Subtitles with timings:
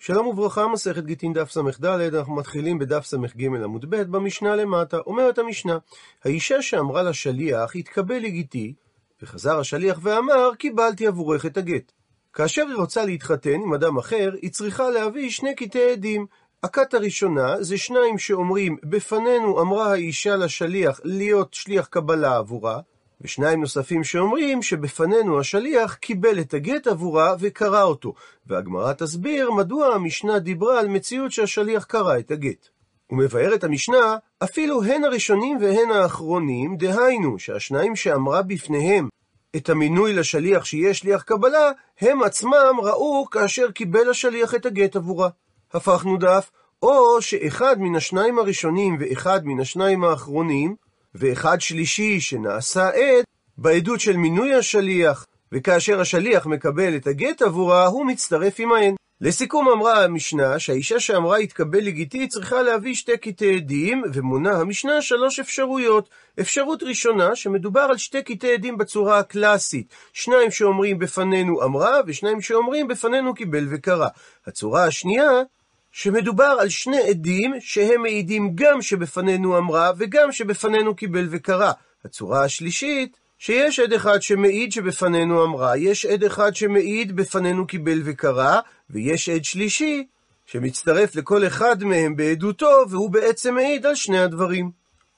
[0.00, 4.98] שלום וברכה, מסכת גיטין דף ס"ד, אנחנו מתחילים בדף ס"ג עמוד ב', במשנה למטה.
[4.98, 5.78] אומרת המשנה,
[6.24, 8.74] האישה שאמרה לשליח, התקבל לגיטי,
[9.22, 11.92] וחזר השליח ואמר, קיבלתי עבורך את הגט.
[12.32, 16.26] כאשר היא רוצה להתחתן עם אדם אחר, היא צריכה להביא שני קטעי עדים.
[16.62, 22.80] הכת הראשונה זה שניים שאומרים, בפנינו אמרה האישה לשליח להיות שליח קבלה עבורה,
[23.20, 28.14] ושניים נוספים שאומרים שבפנינו השליח קיבל את הגט עבורה וקרא אותו,
[28.46, 32.68] והגמרא תסביר מדוע המשנה דיברה על מציאות שהשליח קרא את הגט.
[33.10, 39.08] ומבארת המשנה, אפילו הן הראשונים והן האחרונים, דהיינו שהשניים שאמרה בפניהם
[39.56, 45.28] את המינוי לשליח שיהיה שליח קבלה, הם עצמם ראו כאשר קיבל השליח את הגט עבורה.
[45.72, 46.50] הפכנו דף,
[46.82, 50.76] או שאחד מן השניים הראשונים ואחד מן השניים האחרונים,
[51.14, 53.24] ואחד שלישי שנעשה עד
[53.58, 58.94] בעדות של מינוי השליח, וכאשר השליח מקבל את הגט עבורה, הוא מצטרף עמהן.
[59.20, 65.40] לסיכום אמרה המשנה שהאישה שאמרה יתקבל לגיטי צריכה להביא שתי קטעי עדים, ומונה המשנה שלוש
[65.40, 66.08] אפשרויות.
[66.40, 69.94] אפשרות ראשונה, שמדובר על שתי קטעי עדים בצורה הקלאסית.
[70.12, 74.08] שניים שאומרים בפנינו אמרה, ושניים שאומרים בפנינו קיבל וקרא.
[74.46, 75.30] הצורה השנייה,
[75.92, 81.72] שמדובר על שני עדים שהם מעידים גם שבפנינו אמרה וגם שבפנינו קיבל וקרא.
[82.04, 88.60] הצורה השלישית, שיש עד אחד שמעיד שבפנינו אמרה, יש עד אחד שמעיד בפנינו קיבל וקרא,
[88.90, 90.06] ויש עד שלישי
[90.46, 94.70] שמצטרף לכל אחד מהם בעדותו, והוא בעצם מעיד על שני הדברים.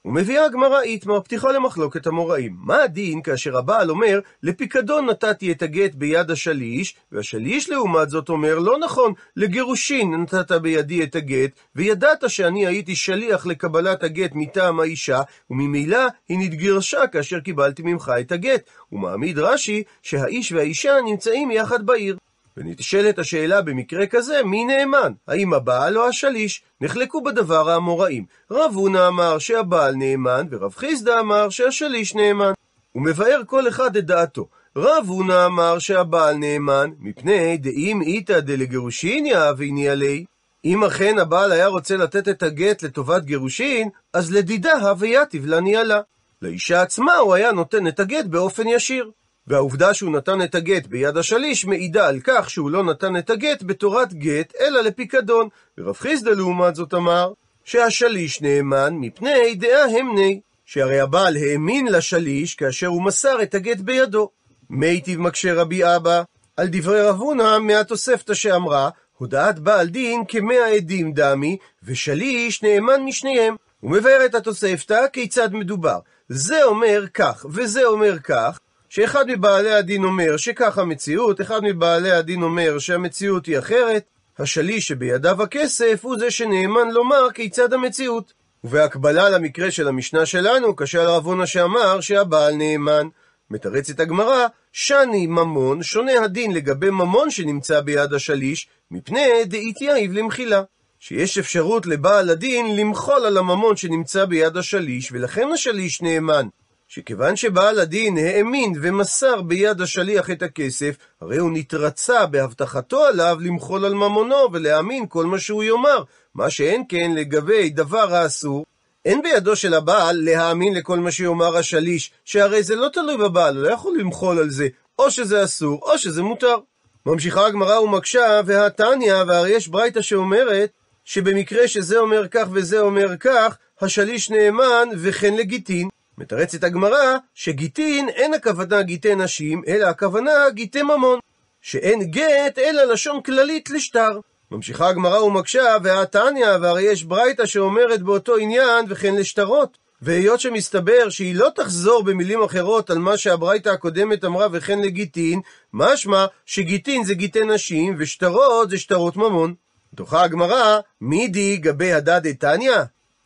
[0.05, 2.55] ומביאה הגמרא איתמר פתיחה למחלוקת המוראים.
[2.59, 8.59] מה הדין כאשר הבעל אומר, לפיקדון נתתי את הגט ביד השליש, והשליש לעומת זאת אומר,
[8.59, 15.21] לא נכון, לגירושין נתת בידי את הגט, וידעת שאני הייתי שליח לקבלת הגט מטעם האישה,
[15.49, 18.69] וממילא היא נתגרשה כאשר קיבלתי ממך את הגט.
[18.91, 22.17] ומעמיד רש"י שהאיש והאישה נמצאים יחד בעיר.
[22.57, 25.13] ונשאלת השאלה במקרה כזה, מי נאמן?
[25.27, 26.61] האם הבעל או השליש?
[26.81, 28.25] נחלקו בדבר האמוראים.
[28.51, 32.51] רב הונא אמר שהבעל נאמן, ורב חיסדא אמר שהשליש נאמן.
[32.91, 34.47] הוא מבאר כל אחד את דעתו.
[34.75, 40.25] רב הונא אמר שהבעל נאמן, מפני דאם איתא דלגירושין יאהביני עלי.
[40.65, 46.01] אם אכן הבעל היה רוצה לתת את הגט לטובת גירושין, אז לדידה הוויתיב לה ניהלה.
[46.41, 49.11] לאישה עצמה הוא היה נותן את הגט באופן ישיר.
[49.47, 53.63] והעובדה שהוא נתן את הגט ביד השליש מעידה על כך שהוא לא נתן את הגט
[53.63, 55.47] בתורת גט, אלא לפיקדון.
[55.77, 62.87] ורב חיסדא לעומת זאת אמר, שהשליש נאמן מפני דעה המני, שהרי הבעל האמין לשליש כאשר
[62.87, 64.29] הוא מסר את הגט בידו.
[64.69, 66.23] מיטיב מקשה רבי אבא,
[66.57, 73.55] על דברי רב הונא מהתוספתא שאמרה, הודעת בעל דין כמאה עדים דמי, ושליש נאמן משניהם.
[73.79, 75.99] הוא מבאר את התוספתא כיצד מדובר.
[76.29, 78.59] זה אומר כך, וזה אומר כך,
[78.93, 84.03] שאחד מבעלי הדין אומר שכך המציאות, אחד מבעלי הדין אומר שהמציאות היא אחרת,
[84.39, 88.33] השליש שבידיו הכסף הוא זה שנאמן לומר כיצד המציאות.
[88.63, 93.07] ובהקבלה למקרה של המשנה שלנו, רב הונא שאמר שהבעל נאמן.
[93.49, 100.63] מתרצת הגמרא, שני ממון, שונה הדין לגבי ממון שנמצא ביד השליש, מפני דאיתייב למחילה.
[100.99, 106.47] שיש אפשרות לבעל הדין למחול על הממון שנמצא ביד השליש, ולכן השליש נאמן.
[106.93, 113.85] שכיוון שבעל הדין האמין ומסר ביד השליח את הכסף, הרי הוא נתרצה בהבטחתו עליו למחול
[113.85, 116.03] על ממונו ולהאמין כל מה שהוא יאמר,
[116.35, 118.65] מה שאין כן לגבי דבר האסור.
[119.05, 123.63] אין בידו של הבעל להאמין לכל מה שיאמר השליש, שהרי זה לא תלוי בבעל, הוא
[123.63, 124.67] לא יכול למחול על זה,
[124.99, 126.57] או שזה אסור, או שזה מותר.
[127.05, 130.69] ממשיכה הגמרא ומקשה, והתניא, והרי יש ברייתא שאומרת,
[131.05, 135.89] שבמקרה שזה אומר כך וזה אומר כך, השליש נאמן וכן לגיטין.
[136.17, 141.19] מתרצת הגמרא שגיטין אין הכוונה גיטי נשים, אלא הכוונה גיטי ממון.
[141.61, 144.19] שאין גט אלא לשון כללית לשטר.
[144.51, 149.77] ממשיכה הגמרא ומקשה, והתניא, והרי יש ברייתא שאומרת באותו עניין וכן לשטרות.
[150.01, 155.41] והיות שמסתבר שהיא לא תחזור במילים אחרות על מה שהברייתא הקודמת אמרה וכן לגיטין,
[155.73, 159.53] משמע שגיטין זה גיטי נשים ושטרות זה שטרות ממון.
[159.93, 162.77] דוחה הגמרא, מידי גבי הדד דתניא?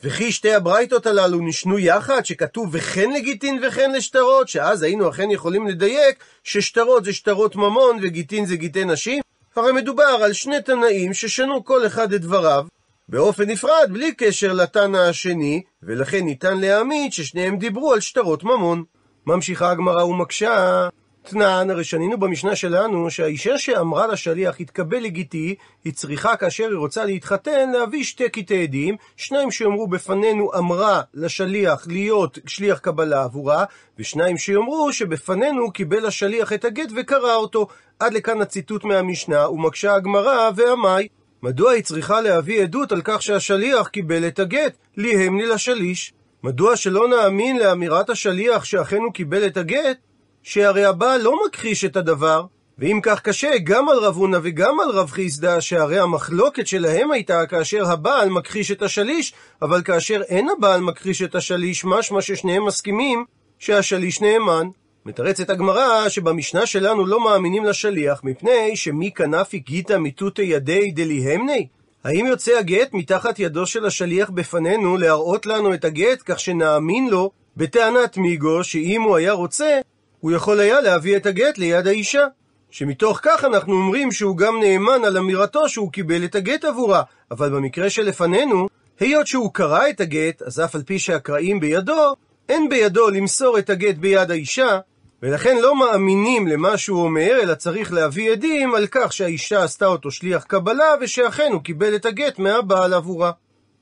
[0.03, 5.67] וכי שתי הברייתות הללו נשנו יחד, שכתוב וכן לגיטין וכן לשטרות, שאז היינו אכן יכולים
[5.67, 9.21] לדייק ששטרות זה שטרות ממון וגיטין זה גיטי נשים?
[9.55, 12.65] הרי מדובר על שני תנאים ששנו כל אחד את דבריו
[13.09, 18.83] באופן נפרד, בלי קשר לתנא השני, ולכן ניתן להעמיד ששניהם דיברו על שטרות ממון.
[19.25, 20.87] ממשיכה הגמרא ומקשה,
[21.25, 27.05] תנן, הרי שנינו במשנה שלנו שהאישה שאמרה לשליח יתקבל לגיטי, היא צריכה כאשר היא רוצה
[27.05, 33.65] להתחתן להביא שתי קטעי עדים, שניים שיאמרו בפנינו אמרה לשליח להיות שליח קבלה עבורה,
[33.99, 37.67] ושניים שיאמרו שבפנינו קיבל השליח את הגט וקרא אותו.
[37.99, 41.07] עד לכאן הציטוט מהמשנה, ומקשה הגמרא ועמי.
[41.43, 46.13] מדוע היא צריכה להביא עדות על כך שהשליח קיבל את הגט, ליהמני לשליש?
[46.43, 49.97] מדוע שלא נאמין לאמירת השליח שאכן הוא קיבל את הגט?
[50.45, 52.45] שהרי הבעל לא מכחיש את הדבר,
[52.79, 57.45] ואם כך קשה גם על רב הונא וגם על רב חיסדא, שהרי המחלוקת שלהם הייתה
[57.45, 63.25] כאשר הבעל מכחיש את השליש, אבל כאשר אין הבעל מכחיש את השליש, משמע ששניהם מסכימים
[63.59, 64.67] שהשליש נאמן.
[65.05, 71.67] מתרצת הגמרא שבמשנה שלנו לא מאמינים לשליח, מפני שמי כנפי גיתא מיתותא ידי דליהמני?
[72.03, 77.31] האם יוצא הגט מתחת ידו של השליח בפנינו להראות לנו את הגט, כך שנאמין לו
[77.57, 79.79] בטענת מיגו, שאם הוא היה רוצה,
[80.25, 82.25] הוא יכול היה להביא את הגט ליד האישה.
[82.69, 87.49] שמתוך כך אנחנו אומרים שהוא גם נאמן על אמירתו שהוא קיבל את הגט עבורה, אבל
[87.49, 88.67] במקרה שלפנינו,
[88.99, 92.15] היות שהוא קרא את הגט, אז אף על פי שהקראים בידו,
[92.49, 94.79] אין בידו למסור את הגט ביד האישה,
[95.23, 100.11] ולכן לא מאמינים למה שהוא אומר, אלא צריך להביא עדים על כך שהאישה עשתה אותו
[100.11, 103.31] שליח קבלה, ושאכן הוא קיבל את הגט מהבעל עבורה.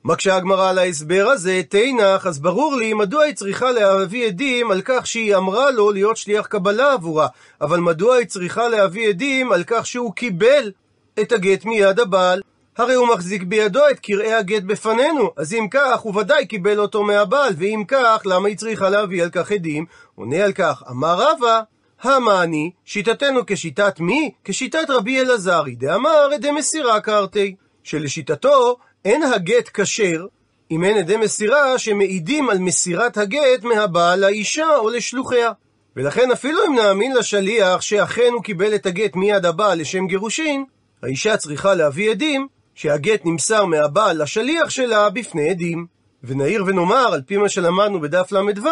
[0.06, 4.82] מקשה הגמרא על ההסבר הזה, תנח, אז ברור לי מדוע היא צריכה להביא עדים על
[4.86, 7.28] כך שהיא אמרה לו להיות שליח קבלה עבורה,
[7.62, 10.72] אבל מדוע היא צריכה להביא עדים על כך שהוא קיבל
[11.20, 12.42] את הגט מיד הבעל?
[12.78, 17.04] הרי הוא מחזיק בידו את קרעי הגט בפנינו, אז אם כך, הוא ודאי קיבל אותו
[17.04, 19.86] מהבעל, ואם כך, למה היא צריכה להביא על כך עדים?
[20.16, 21.62] עונה על כך, אמר רבא,
[22.02, 24.32] המעני, שיטתנו כשיטת מי?
[24.44, 30.26] כשיטת רבי אלעזרי, דאמר עדי מסירה קרתי, שלשיטתו אין הגט כשר
[30.72, 35.52] אם אין עדי מסירה שמעידים על מסירת הגט מהבעל לאישה או לשלוחיה.
[35.96, 40.66] ולכן אפילו אם נאמין לשליח שאכן הוא קיבל את הגט מיד הבעל לשם גירושין,
[41.04, 45.86] האישה צריכה להביא עדים שהגט נמסר מהבעל לשליח שלה בפני עדים.
[46.24, 48.70] ונעיר ונאמר, על פי מה שלמדנו בדף ל"ו,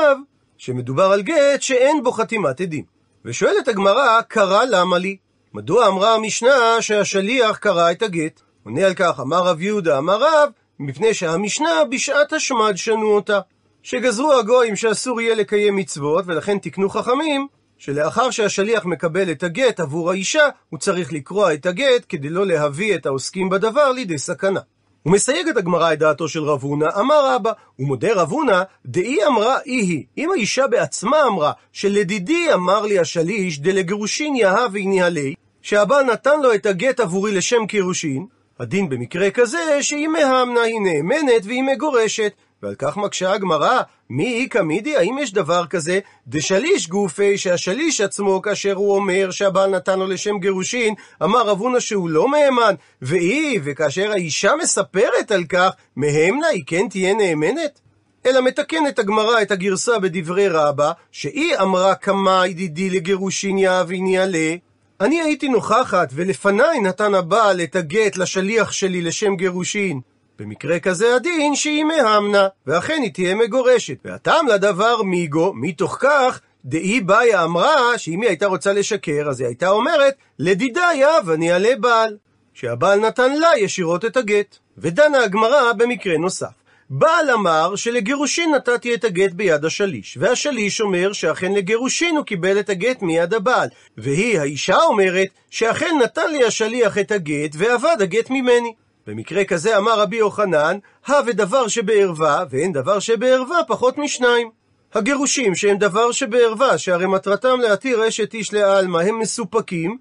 [0.58, 2.84] שמדובר על גט שאין בו חתימת עדים.
[3.26, 5.18] ושואלת הגמרא, קרא למה לי?
[5.54, 8.42] מדוע אמרה המשנה שהשליח קרא את הגט?
[8.64, 10.50] עונה על כך, אמר רב יהודה, אמר רב,
[10.80, 13.40] מפני שהמשנה בשעת השמד שנו אותה.
[13.84, 17.48] שגזרו הגויים שאסור יהיה לקיים מצוות, ולכן תקנו חכמים,
[17.78, 22.96] שלאחר שהשליח מקבל את הגט עבור האישה, הוא צריך לקרוע את הגט כדי לא להביא
[22.96, 24.60] את העוסקים בדבר לידי סכנה.
[25.04, 29.26] הוא מסייג את הגמרא את דעתו של רב הונא, אמר רבא, ומודה רב הונא, דאי
[29.28, 34.72] אמרה אי אם האישה בעצמה אמרה, שלדידי אמר לי השליש, דלגירושין יהב
[35.02, 38.28] עלי, שהבעל נתן לו את הגט עבורי לשם קירושין,
[38.62, 42.34] הדין במקרה כזה שהיא מהמנה היא נאמנת והיא מגורשת.
[42.64, 46.00] ועל כך מקשה הגמרא, מי איכא מידי, האם יש דבר כזה?
[46.28, 50.94] דשליש גופי, שהשליש עצמו, כאשר הוא אומר שהבעל נתן לו לשם גירושין,
[51.24, 56.88] אמר רב הונא שהוא לא מהימן, והיא, וכאשר האישה מספרת על כך, מהמנה היא כן
[56.90, 57.80] תהיה נאמנת?
[58.26, 64.56] אלא מתקנת הגמרא את הגרסה בדברי רבא, שהיא אמרה כמה ידידי לגירושין יאהביני עלה,
[65.02, 70.00] אני הייתי נוכחת, ולפניי נתן הבעל את הגט לשליח שלי לשם גירושין.
[70.40, 73.98] במקרה כזה הדין שהיא מהמנה, ואכן היא תהיה מגורשת.
[74.06, 79.48] והטעם לדבר מיגו, מתוך כך, דאי באיה אמרה שאם היא הייתה רוצה לשקר, אז היא
[79.48, 82.18] הייתה אומרת, לדידיה ואני אעלה בעל.
[82.54, 84.58] שהבעל נתן לה ישירות את הגט.
[84.78, 86.61] ודנה הגמרא במקרה נוסף.
[86.94, 92.70] בעל אמר שלגירושין נתתי את הגט ביד השליש, והשליש אומר שאכן לגירושין הוא קיבל את
[92.70, 98.74] הגט מיד הבעל, והיא, האישה אומרת, שאכן נתן לי השליח את הגט, ואבד הגט ממני.
[99.08, 104.50] במקרה כזה אמר רבי יוחנן, הווה דבר שבערווה, ואין דבר שבערווה פחות משניים.
[104.94, 109.98] הגירושים שהם דבר שבערווה, שהרי מטרתם להתיר אשת איש לעלמא, הם מסופקים,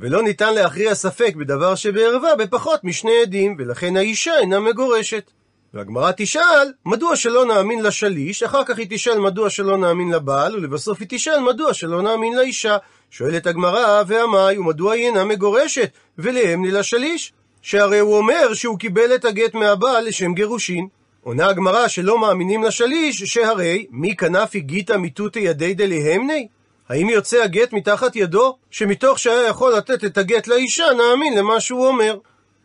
[0.00, 5.30] ולא ניתן להכריע ספק בדבר שבערווה בפחות משני עדים, ולכן האישה אינה מגורשת.
[5.74, 11.00] והגמרא תשאל, מדוע שלא נאמין לשליש, אחר כך היא תשאל מדוע שלא נאמין לבעל, ולבסוף
[11.00, 12.76] היא תשאל מדוע שלא נאמין לאישה.
[13.10, 17.32] שואלת הגמרא, והמאי, ומדוע היא אינה מגורשת, ולאמני לשליש?
[17.62, 20.88] שהרי הוא אומר שהוא קיבל את הגט מהבעל לשם גירושין.
[21.22, 26.48] עונה הגמרא שלא מאמינים לשליש, שהרי מי כנפי גיתא מיתותא ידי דליהמני?
[26.88, 31.86] האם יוצא הגט מתחת ידו, שמתוך שהיה יכול לתת את הגט לאישה, נאמין למה שהוא
[31.86, 32.18] אומר?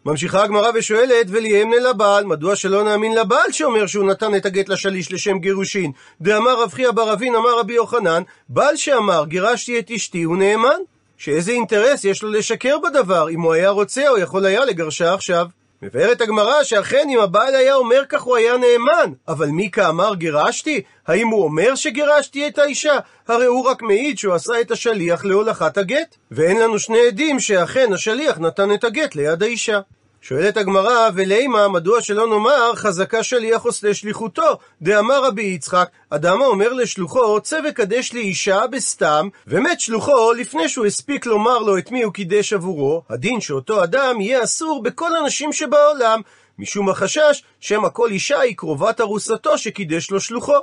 [0.05, 5.12] ממשיכה הגמרא ושואלת, וליהמנה לבעל, מדוע שלא נאמין לבעל שאומר שהוא נתן את הגט לשליש
[5.12, 5.91] לשם גירושין?
[6.22, 10.79] דאמר רב חייא בר אבין, אמר רבי יוחנן, בעל שאמר, גירשתי את אשתי, הוא נאמן?
[11.17, 15.48] שאיזה אינטרס יש לו לשקר בדבר, אם הוא היה רוצה או יכול היה לגרשה עכשיו.
[15.84, 20.82] מבארת הגמרא שאכן אם הבעל היה אומר כך הוא היה נאמן, אבל מי כאמר גירשתי?
[21.08, 22.94] האם הוא אומר שגירשתי את האישה?
[23.28, 27.94] הרי הוא רק מעיד שהוא עשה את השליח להולכת הגט, ואין לנו שני עדים שאכן
[27.94, 29.80] השליח נתן את הגט ליד האישה.
[30.24, 34.58] שואלת הגמרא, ולימה, מדוע שלא נאמר חזקה שליח עושה שליחותו?
[34.82, 40.86] דאמר רבי יצחק, אדם האומר לשלוחו, צא וקדש לי אישה בסתם, ומת שלוחו לפני שהוא
[40.86, 45.54] הספיק לומר לו את מי הוא קידש עבורו, הדין שאותו אדם יהיה אסור בכל הנשים
[45.54, 46.22] שבעולם,
[46.60, 50.58] משום החשש שמא כל אישה היא קרובת ארוסתו שקידש לו שלוחו.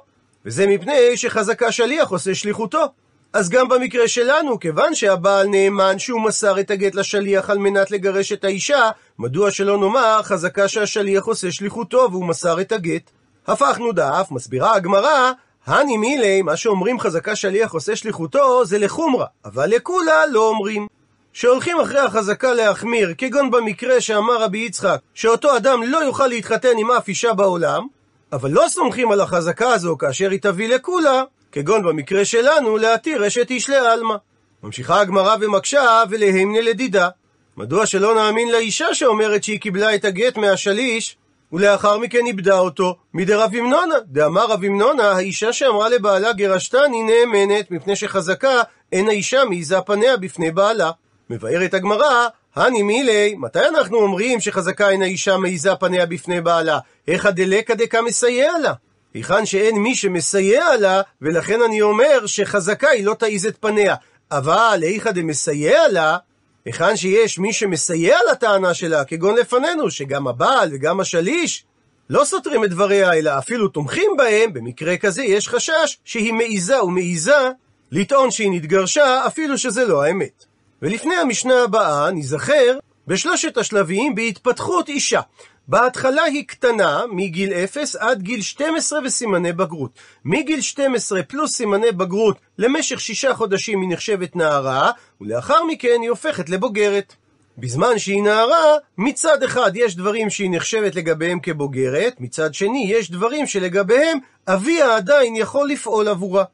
[0.47, 2.85] וזה מפני שחזקה שליח עושה שליחותו.
[3.33, 8.33] אז גם במקרה שלנו, כיוון שהבעל נאמן שהוא מסר את הגט לשליח על מנת לגרש
[8.33, 13.11] את האישה, מדוע שלא נאמר חזקה שהשליח עושה שליחותו והוא מסר את הגט?
[13.47, 15.33] הפכנו דף, מסבירה הגמרא,
[15.67, 20.87] הני מילי, מה שאומרים חזקה שליח עושה שליחותו, זה לחומרה, אבל לכולה לא אומרים.
[21.33, 26.91] שהולכים אחרי החזקה להחמיר, כגון במקרה שאמר רבי יצחק, שאותו אדם לא יוכל להתחתן עם
[26.91, 27.87] אף אישה בעולם,
[28.33, 33.51] אבל לא סומכים על החזקה הזו כאשר היא תביא לכולה, כגון במקרה שלנו, להתיר אשת
[33.51, 34.15] איש לעלמא.
[34.63, 37.09] ממשיכה הגמרא ומקשה, ולהמנה לדידה.
[37.57, 41.17] מדוע שלא נאמין לאישה שאומרת שהיא קיבלה את הגט מהשליש,
[41.53, 43.95] ולאחר מכן איבדה אותו, מדרב אמנונה.
[44.07, 48.63] דאמר רב אמנונה, האישה שאמרה לבעלה גרשתני נאמנת, מפני שחזקה
[48.93, 50.91] אין האישה מעיזה פניה בפני בעלה.
[51.31, 56.79] מבארת הגמרא, הני מילי, מתי אנחנו אומרים שחזקה אין האישה מעיזה פניה בפני בעלה?
[57.07, 58.73] היכא דלקא דקא מסייע לה?
[59.15, 63.95] היכן שאין מי שמסייע לה, ולכן אני אומר שחזקה היא לא תעיז את פניה.
[64.31, 66.17] אבל היכא דמסייע לה,
[66.65, 71.65] היכן שיש מי שמסייע לטענה שלה, כגון לפנינו, שגם הבעל וגם השליש
[72.11, 77.51] לא סותרים את דבריה, אלא אפילו תומכים בהם, במקרה כזה יש חשש שהיא מעיזה ומעיזה
[77.93, 80.45] לטעון שהיא נתגרשה, אפילו שזה לא האמת.
[80.83, 85.21] ולפני המשנה הבאה ניזכר בשלושת השלבים בהתפתחות אישה.
[85.69, 89.91] בהתחלה היא קטנה, מגיל 0 עד גיל 12 וסימני בגרות.
[90.25, 96.49] מגיל 12 פלוס סימני בגרות למשך שישה חודשים היא נחשבת נערה, ולאחר מכן היא הופכת
[96.49, 97.15] לבוגרת.
[97.59, 103.47] בזמן שהיא נערה, מצד אחד יש דברים שהיא נחשבת לגביהם כבוגרת, מצד שני יש דברים
[103.47, 106.45] שלגביהם אביה עדיין יכול לפעול עבורה.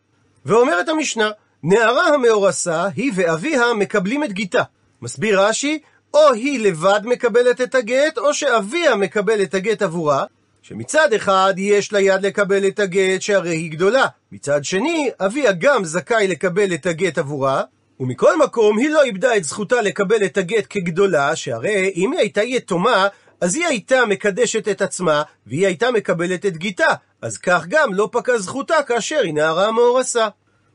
[0.46, 1.30] ואומרת המשנה,
[1.62, 4.62] נערה המאורסה, היא ואביה מקבלים את גיתה.
[5.02, 5.78] מסביר רש"י,
[6.14, 10.24] או היא לבד מקבלת את הגט, או שאביה מקבל את הגט עבורה,
[10.62, 15.84] שמצד אחד יש לה יד לקבל את הגט שהרי היא גדולה, מצד שני, אביה גם
[15.84, 17.62] זכאי לקבל את הגט עבורה,
[18.00, 22.42] ומכל מקום היא לא איבדה את זכותה לקבל את הגט כגדולה, שהרי אם היא הייתה
[22.42, 23.08] יתומה,
[23.40, 26.92] אז היא הייתה מקדשת את עצמה, והיא הייתה מקבלת את גיתה,
[27.22, 30.28] אז כך גם לא פקע זכותה כאשר היא נערה מאורסה.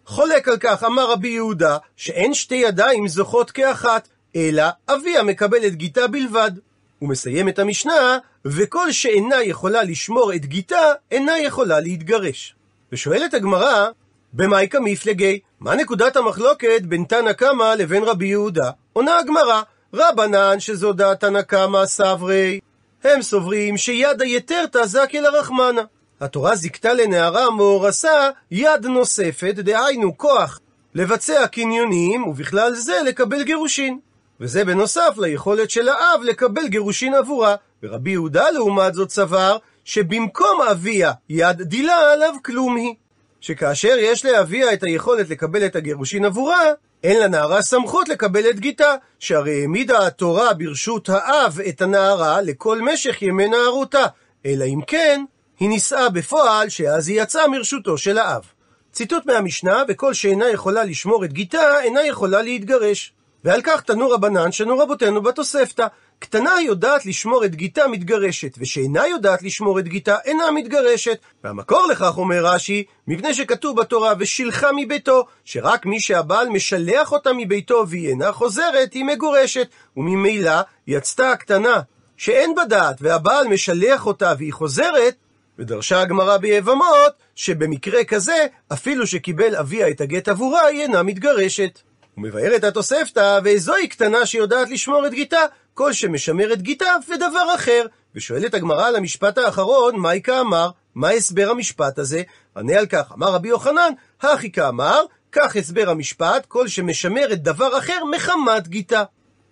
[0.05, 5.75] חולק על כך אמר רבי יהודה, שאין שתי ידיים זוכות כאחת, אלא אביה מקבל את
[5.75, 6.51] גיתה בלבד.
[7.00, 10.81] הוא מסיים את המשנה, וכל שאינה יכולה לשמור את גיתה,
[11.12, 12.55] אינה יכולה להתגרש.
[12.91, 13.88] ושואלת הגמרא,
[14.33, 18.71] במאי כמיפלגי, מה נקודת המחלוקת בין תנא קמא לבין רבי יהודה?
[18.93, 19.62] עונה הגמרא,
[19.93, 22.59] רבנן שזו דעת תנא קמא סברי,
[23.03, 25.81] הם סוברים שיד היתרתא זכי לרחמנה.
[26.21, 30.59] התורה זיכתה לנערה מאורסה יד נוספת, דהיינו כוח
[30.95, 34.00] לבצע קניונים, ובכלל זה לקבל גירושין.
[34.41, 37.55] וזה בנוסף ליכולת של האב לקבל גירושין עבורה.
[37.84, 42.93] ורבי יהודה לעומת זאת סבר שבמקום אביה יד דילה עליו כלום היא.
[43.41, 46.62] שכאשר יש לאביה את היכולת לקבל את הגירושין עבורה,
[47.03, 53.22] אין לנערה סמכות לקבל את גיתה, שהרי העמידה התורה ברשות האב את הנערה לכל משך
[53.22, 54.05] ימי נערותה,
[54.46, 55.24] אלא אם כן,
[55.60, 58.43] היא נישאה בפועל, שאז היא יצאה מרשותו של האב.
[58.91, 63.13] ציטוט מהמשנה, וכל שאינה יכולה לשמור את גיתה, אינה יכולה להתגרש.
[63.43, 65.88] ועל כך תנו רבנן שנו רבותינו בתוספתא.
[66.19, 71.17] קטנה יודעת לשמור את גיתה מתגרשת, ושאינה יודעת לשמור את גיתה אינה מתגרשת.
[71.43, 77.86] והמקור לכך אומר רש"י, מפני שכתוב בתורה ושילחה מביתו, שרק מי שהבעל משלח אותה מביתו
[77.88, 79.67] והיא אינה חוזרת, היא מגורשת,
[79.98, 81.81] וממילא יצתה הקטנה
[82.17, 85.15] שאין בה דעת והבעל משלח אותה והיא חוזרת,
[85.60, 91.79] ודרשה הגמרא ביבמות, שבמקרה כזה, אפילו שקיבל אביה את הגט עבורה, היא אינה מתגרשת.
[92.19, 95.39] ומבארת התוספתא, וזוהי קטנה שיודעת לשמור את גיתה,
[95.73, 97.85] כל שמשמר את גיתה ודבר אחר.
[98.15, 100.69] ושואלת הגמרא על המשפט האחרון, מהי כאמר?
[100.95, 102.21] מה הסבר המשפט הזה?
[102.57, 107.77] ענה על כך, אמר רבי יוחנן, הכי כאמר, כך הסבר המשפט, כל שמשמר את דבר
[107.77, 109.03] אחר מחמת גיתה.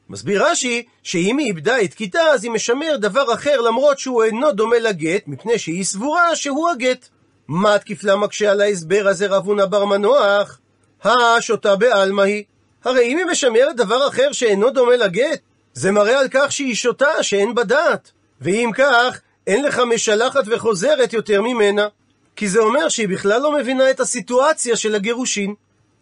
[0.10, 4.52] מסביר רש"י, שאם היא איבדה את גיתה, אז היא משמר דבר אחר למרות שהוא אינו
[4.52, 7.08] דומה לגט, מפני שהיא סבורה שהוא הגט.
[7.48, 10.60] מה תקיפלה מקשה על ההסבר הזה רב הונא בר מנוח?
[11.04, 12.44] השוטה בעלמא היא.
[12.88, 15.40] הרי אם היא משמרת דבר אחר שאינו דומה לגט,
[15.74, 18.12] זה מראה על כך שהיא שוטה, שאין בה דעת.
[18.42, 21.88] ואם כך, אין לך משלחת וחוזרת יותר ממנה.
[22.36, 25.54] כי זה אומר שהיא בכלל לא מבינה את הסיטואציה של הגירושין.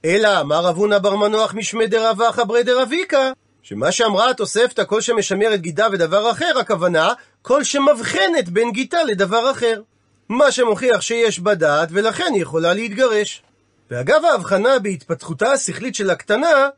[0.05, 3.31] אלא אמר רב הונא בר מנוח משמי דרבא חברי דרביקה,
[3.63, 9.81] שמה שאמרה התוספתא, כל שמשמרת גידה ודבר אחר, הכוונה, כל שמבחנת בין גיתה לדבר אחר.
[10.29, 13.43] מה שמוכיח שיש בה דעת, ולכן היא יכולה להתגרש.
[13.91, 16.69] ואגב ההבחנה בהתפתחותה השכלית של הקטנה,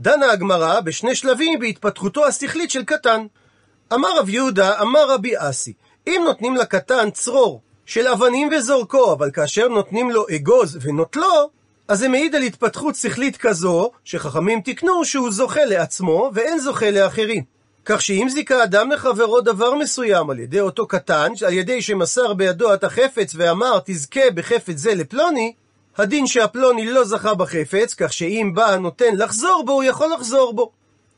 [0.00, 3.26] דנה הגמרא בשני שלבים בהתפתחותו השכלית של קטן.
[3.94, 5.72] אמר רב יהודה, אמר רבי אסי,
[6.06, 11.50] אם נותנים לקטן צרור של אבנים וזורקו, אבל כאשר נותנים לו אגוז ונוטלו,
[11.88, 17.44] אז זה מעיד על התפתחות שכלית כזו, שחכמים תיקנו שהוא זוכה לעצמו ואין זוכה לאחרים.
[17.84, 22.74] כך שאם זיכה אדם לחברו דבר מסוים על ידי אותו קטן, על ידי שמסר בידו
[22.74, 25.52] את החפץ ואמר תזכה בחפץ זה לפלוני,
[25.98, 30.70] הדין שהפלוני לא זכה בחפץ, כך שאם בא הנותן לחזור בו, הוא יכול לחזור בו.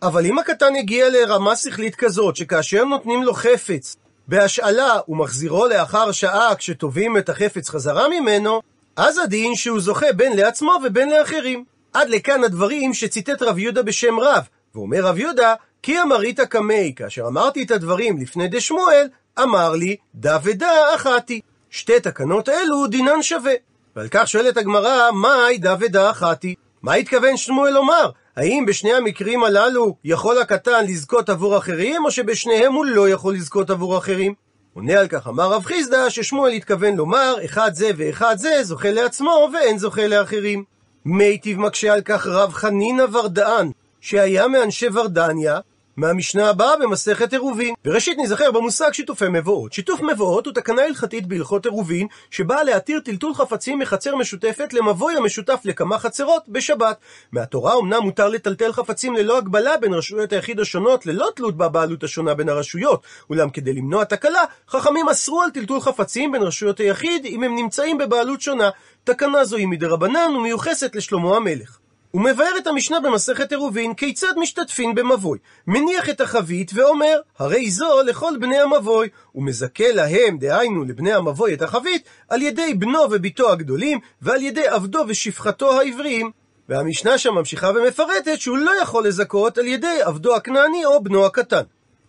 [0.03, 3.97] אבל אם הקטן הגיע לרמה שכלית כזאת, שכאשר נותנים לו חפץ
[4.29, 8.61] בהשאלה ומחזירו לאחר שעה כשתובעים את החפץ חזרה ממנו,
[8.97, 11.65] אז הדין שהוא זוכה בין לעצמו ובין לאחרים.
[11.93, 14.43] עד לכאן הדברים שציטט רב יהודה בשם רב,
[14.75, 19.09] ואומר רב יהודה, כי אמרית קמי, כאשר אמרתי את הדברים לפני דשמואל,
[19.43, 21.41] אמר לי, דה ודה אחתי.
[21.71, 23.53] שתי תקנות אלו דינן שווה.
[23.97, 26.55] ועל כך שואלת הגמרא, מהי ודה אחתי?
[26.83, 28.11] מה התכוון שמואל לומר?
[28.37, 33.71] האם בשני המקרים הללו יכול הקטן לזכות עבור אחרים, או שבשניהם הוא לא יכול לזכות
[33.71, 34.35] עבור אחרים?
[34.75, 39.49] עונה על כך אמר רב חיסדא ששמואל התכוון לומר אחד זה ואחד זה זוכה לעצמו
[39.53, 40.65] ואין זוכה לאחרים.
[41.05, 43.71] מיטיב מקשה על כך רב חנינא ורדאן
[44.01, 45.59] שהיה מאנשי ורדניה
[45.97, 47.75] מהמשנה הבאה במסכת עירובין.
[47.85, 49.73] וראשית נזכר במושג שיתופי מבואות.
[49.73, 55.61] שיתוף מבואות הוא תקנה הלכתית בהלכות עירובין, שבאה להתיר טלטול חפצים מחצר משותפת למבוי המשותף
[55.65, 56.97] לכמה חצרות בשבת.
[57.33, 62.35] מהתורה אמנם מותר לטלטל חפצים ללא הגבלה בין רשויות היחיד השונות, ללא תלות בבעלות השונה
[62.35, 63.03] בין הרשויות.
[63.31, 67.99] אולם כדי למנוע תקלה, חכמים אסרו על טלטול חפצים בין רשויות היחיד אם הם נמצאים
[67.99, 68.71] בבעלות שונה.
[69.05, 71.82] תקנה זו היא מדרבנן ומיוחסת לשלמה המלך.
[72.13, 75.39] הוא מבאר את המשנה במסכת עירובין כיצד משתתפין במבוי.
[75.67, 81.63] מניח את החבית ואומר, הרי זו לכל בני המבוי, ומזכה להם, דהיינו לבני המבוי את
[81.63, 86.31] החבית, על ידי בנו ובתו הגדולים, ועל ידי עבדו ושפחתו העבריים.
[86.69, 91.63] והמשנה שם ממשיכה ומפרטת שהוא לא יכול לזכות על ידי עבדו הכנעני או בנו הקטן.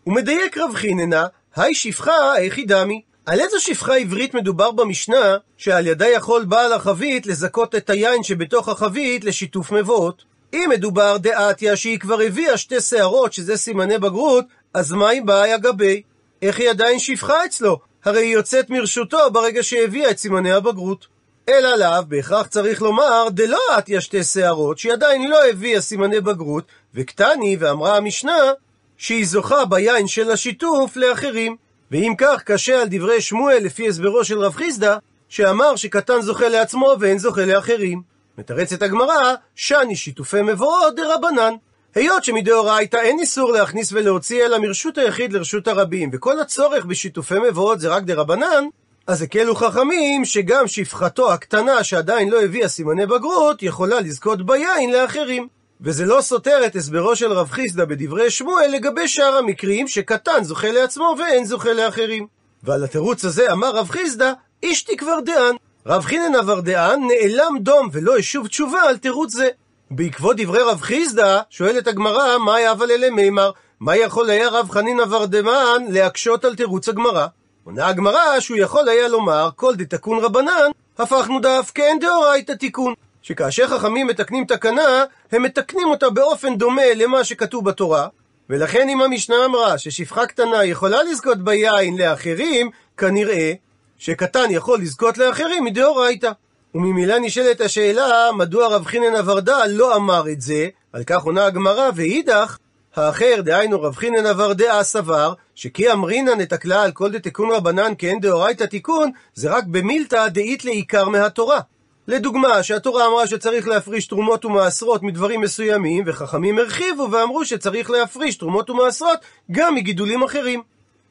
[0.03, 3.01] הוא מדייק רב חיננה, היי שפחה היחידמי.
[3.25, 8.69] על איזו שפחה עברית מדובר במשנה, שעל ידה יכול בעל החבית לזכות את היין שבתוך
[8.69, 10.23] החבית לשיתוף מבואות?
[10.53, 15.57] אם מדובר דעתיה שהיא כבר הביאה שתי שערות שזה סימני בגרות, אז מה היא באה
[15.57, 16.01] גבי?
[16.41, 17.79] איך היא עדיין שפחה אצלו?
[18.05, 21.07] הרי היא יוצאת מרשותו ברגע שהביאה את סימני הבגרות.
[21.49, 26.63] אלא לאו, בהכרח צריך לומר, דלא עתיה שתי שערות, שהיא עדיין לא הביאה סימני בגרות,
[26.93, 28.51] וקטני, ואמרה המשנה,
[28.97, 31.55] שהיא זוכה ביין של השיתוף לאחרים.
[31.93, 34.97] ואם כך, קשה על דברי שמואל לפי הסברו של רב חיסדא,
[35.29, 38.01] שאמר שקטן זוכה לעצמו ואין זוכה לאחרים.
[38.37, 41.53] מתרצת הגמרא, שאני שיתופי מבואות דרבנן.
[41.95, 47.79] היות שמדאורייתא אין איסור להכניס ולהוציא אלא מרשות היחיד לרשות הרבים, וכל הצורך בשיתופי מבואות
[47.79, 48.65] זה רק דרבנן,
[49.07, 55.47] אז הקלו חכמים שגם שפחתו הקטנה שעדיין לא הביאה סימני בגרות, יכולה לזכות ביין לאחרים.
[55.83, 60.71] וזה לא סותר את הסברו של רב חיסדא בדברי שמואל לגבי שאר המקרים שקטן זוכה
[60.71, 62.27] לעצמו ואין זוכה לאחרים.
[62.63, 65.55] ועל התירוץ הזה אמר רב חיסדא, אישתי כבר דען.
[65.85, 69.47] רב חינן עבר דען נעלם דום ולא ישוב תשובה על תירוץ זה.
[69.91, 73.51] בעקבות דברי רב חיסדא, שואלת הגמרא, מה היה אבל אלה מימר?
[73.79, 77.27] מה יכול היה רב חנין עבר דמן להקשות על תירוץ הגמרא?
[77.63, 82.93] עונה הגמרא שהוא יכול היה לומר, כל דתקון רבנן, הפכנו דף כן דאורייתא תיקון.
[83.23, 88.07] שכאשר חכמים מתקנים תקנה, הם מתקנים אותה באופן דומה למה שכתוב בתורה,
[88.49, 93.53] ולכן אם המשנה אמרה ששפחה קטנה יכולה לזכות ביין לאחרים, כנראה
[93.97, 96.31] שקטן יכול לזכות לאחרים מדאורייתא.
[96.75, 101.89] וממילא נשאלת השאלה, מדוע רב חינן אברדה לא אמר את זה, על כך עונה הגמרא,
[101.95, 102.57] ואידך,
[102.95, 108.63] האחר, דהיינו רב חינן אברדה סבר, שכי אמרינן את הכלל כל דתיקון רבנן כאין דאורייתא
[108.63, 111.59] תיקון, זה רק במילתא דאית לעיקר מהתורה.
[112.07, 118.69] לדוגמה, שהתורה אמרה שצריך להפריש תרומות ומעשרות מדברים מסוימים, וחכמים הרחיבו ואמרו שצריך להפריש תרומות
[118.69, 119.19] ומעשרות
[119.51, 120.61] גם מגידולים אחרים.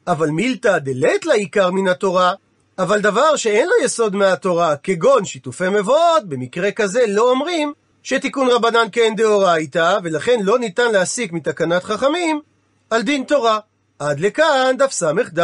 [0.07, 2.33] אבל מילתא דלת לעיקר מן התורה,
[2.77, 8.87] אבל דבר שאין לו יסוד מהתורה, כגון שיתופי מבואות, במקרה כזה לא אומרים שתיקון רבנן
[8.91, 12.41] כן דאורייתא, ולכן לא ניתן להסיק מתקנת חכמים
[12.89, 13.59] על דין תורה.
[13.99, 15.39] עד לכאן דף ס"ד.